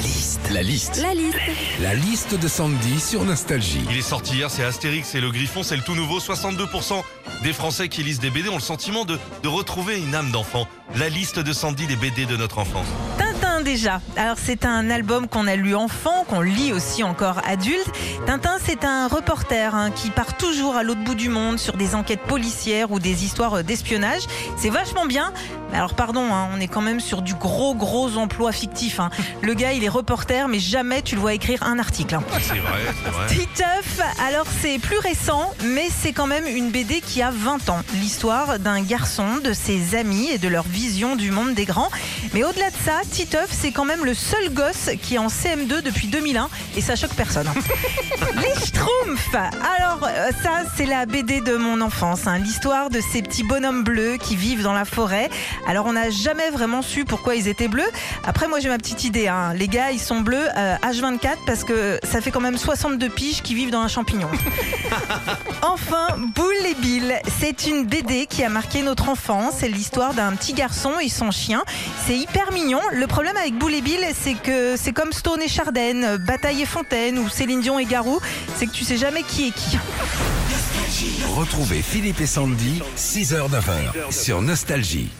La 0.00 0.06
liste. 0.06 0.50
La 0.50 0.62
liste. 0.62 1.02
La 1.02 1.12
liste. 1.12 1.36
La 1.82 1.94
liste 1.94 2.34
de 2.34 2.48
Sandy 2.48 2.98
sur 2.98 3.22
Nostalgie. 3.22 3.82
Il 3.90 3.98
est 3.98 4.00
sorti 4.00 4.36
hier, 4.36 4.50
c'est 4.50 4.64
Astérix 4.64 5.14
et 5.14 5.20
le 5.20 5.30
Griffon, 5.30 5.62
c'est 5.62 5.76
le 5.76 5.82
tout 5.82 5.94
nouveau. 5.94 6.20
62% 6.20 7.02
des 7.42 7.52
Français 7.52 7.90
qui 7.90 8.02
lisent 8.02 8.18
des 8.18 8.30
BD 8.30 8.48
ont 8.48 8.54
le 8.54 8.62
sentiment 8.62 9.04
de, 9.04 9.18
de 9.42 9.48
retrouver 9.48 9.98
une 9.98 10.14
âme 10.14 10.30
d'enfant. 10.30 10.66
La 10.96 11.10
liste 11.10 11.38
de 11.38 11.52
Sandy 11.52 11.86
des 11.86 11.96
BD 11.96 12.24
de 12.24 12.38
notre 12.38 12.60
enfance. 12.60 12.86
Tintin 13.60 13.70
déjà. 13.70 14.00
Alors 14.16 14.36
c'est 14.42 14.64
un 14.64 14.90
album 14.90 15.28
qu'on 15.28 15.46
a 15.46 15.56
lu 15.56 15.74
enfant, 15.74 16.24
qu'on 16.28 16.40
lit 16.40 16.72
aussi 16.72 17.02
encore 17.02 17.40
adulte. 17.46 17.90
Tintin 18.26 18.56
c'est 18.64 18.84
un 18.84 19.08
reporter 19.08 19.74
hein, 19.74 19.90
qui 19.90 20.10
part 20.10 20.36
toujours 20.36 20.76
à 20.76 20.82
l'autre 20.82 21.02
bout 21.02 21.14
du 21.14 21.28
monde 21.28 21.58
sur 21.58 21.76
des 21.76 21.94
enquêtes 21.94 22.22
policières 22.22 22.90
ou 22.90 22.98
des 22.98 23.24
histoires 23.24 23.62
d'espionnage. 23.64 24.22
C'est 24.56 24.70
vachement 24.70 25.06
bien. 25.06 25.32
Alors 25.72 25.94
pardon, 25.94 26.32
hein, 26.32 26.48
on 26.54 26.60
est 26.60 26.68
quand 26.68 26.80
même 26.80 27.00
sur 27.00 27.22
du 27.22 27.34
gros 27.34 27.74
gros 27.74 28.16
emploi 28.16 28.52
fictif. 28.52 29.00
hein. 29.00 29.10
Le 29.42 29.54
gars 29.54 29.72
il 29.72 29.84
est 29.84 29.88
reporter 29.88 30.48
mais 30.48 30.58
jamais 30.58 31.02
tu 31.02 31.14
le 31.14 31.20
vois 31.20 31.34
écrire 31.34 31.62
un 31.62 31.78
article. 31.78 32.18
C'est 32.40 32.58
vrai, 32.58 32.80
c'est 33.04 33.10
vrai. 33.10 33.26
Titeuf, 33.28 34.00
alors 34.26 34.46
c'est 34.60 34.78
plus 34.78 34.98
récent, 34.98 35.52
mais 35.64 35.88
c'est 35.90 36.12
quand 36.12 36.26
même 36.26 36.46
une 36.46 36.70
BD 36.70 37.00
qui 37.00 37.22
a 37.22 37.30
20 37.30 37.68
ans. 37.68 37.80
L'histoire 37.94 38.58
d'un 38.58 38.82
garçon, 38.82 39.38
de 39.42 39.52
ses 39.52 39.94
amis 39.94 40.28
et 40.30 40.38
de 40.38 40.48
leur 40.48 40.64
vision 40.64 41.16
du 41.16 41.30
monde 41.30 41.54
des 41.54 41.64
grands. 41.64 41.90
Mais 42.34 42.44
au-delà 42.44 42.70
de 42.70 42.76
ça, 42.84 43.00
Titeuf, 43.10 43.49
c'est 43.50 43.72
quand 43.72 43.84
même 43.84 44.04
le 44.04 44.14
seul 44.14 44.50
gosse 44.52 44.90
qui 45.02 45.14
est 45.14 45.18
en 45.18 45.28
CM2 45.28 45.82
depuis 45.82 46.08
2001 46.08 46.48
et 46.76 46.80
ça 46.80 46.96
choque 46.96 47.14
personne. 47.14 47.48
Les 48.36 48.54
Schtroumpfs 48.66 49.34
Alors 49.34 50.00
euh, 50.06 50.30
ça, 50.42 50.62
c'est 50.76 50.86
la 50.86 51.06
BD 51.06 51.40
de 51.40 51.56
mon 51.56 51.80
enfance. 51.80 52.26
hein. 52.26 52.38
L'histoire 52.38 52.90
de 52.90 53.00
ces 53.00 53.22
petits 53.22 53.42
bonhommes 53.44 53.84
bleus 53.84 54.16
qui 54.20 54.36
vivent 54.36 54.62
dans 54.62 54.72
la 54.72 54.84
forêt. 54.84 55.28
Alors 55.66 55.86
on 55.86 55.92
n'a 55.92 56.10
jamais 56.10 56.50
vraiment 56.50 56.82
su 56.82 57.04
pourquoi 57.04 57.34
ils 57.34 57.48
étaient 57.48 57.68
bleus. 57.68 57.90
Après, 58.26 58.48
moi 58.48 58.60
j'ai 58.60 58.68
ma 58.68 58.78
petite 58.78 59.04
idée. 59.04 59.28
hein. 59.28 59.52
Les 59.54 59.68
gars, 59.68 59.90
ils 59.90 60.00
sont 60.00 60.20
bleus 60.20 60.46
euh, 60.56 60.76
H24 60.82 61.36
parce 61.46 61.64
que 61.64 61.98
ça 62.02 62.20
fait 62.20 62.30
quand 62.30 62.40
même 62.40 62.56
62 62.58 63.08
piges 63.08 63.42
qui 63.42 63.54
vivent 63.54 63.70
dans 63.70 63.80
un 63.80 63.88
champignon. 63.88 64.28
Enfin, 65.62 66.16
Boule 66.34 66.52
et 66.68 66.74
Bill, 66.74 67.14
c'est 67.40 67.66
une 67.66 67.84
BD 67.84 68.26
qui 68.26 68.42
a 68.42 68.48
marqué 68.48 68.82
notre 68.82 69.08
enfance. 69.08 69.54
C'est 69.58 69.68
l'histoire 69.68 70.14
d'un 70.14 70.32
petit 70.32 70.52
garçon 70.54 70.92
et 71.00 71.08
son 71.08 71.30
chien. 71.30 71.62
C'est 72.06 72.16
hyper 72.16 72.52
mignon. 72.52 72.80
Le 72.92 73.06
problème 73.06 73.36
avec 73.40 73.54
Bill, 73.54 74.00
c'est 74.14 74.34
que 74.34 74.76
c'est 74.76 74.92
comme 74.92 75.12
Stone 75.12 75.40
et 75.40 75.48
Chardin, 75.48 76.18
Bataille 76.18 76.62
et 76.62 76.66
Fontaine 76.66 77.18
ou 77.18 77.28
Céline 77.28 77.60
Dion 77.60 77.78
et 77.78 77.86
Garou. 77.86 78.20
C'est 78.56 78.66
que 78.66 78.72
tu 78.72 78.84
sais 78.84 78.98
jamais 78.98 79.22
qui 79.22 79.48
est 79.48 79.52
qui. 79.52 79.78
Retrouvez 81.34 81.80
Philippe 81.80 82.20
et 82.20 82.26
Sandy, 82.26 82.82
6h-9h 82.96 84.12
sur 84.12 84.42
Nostalgie. 84.42 85.10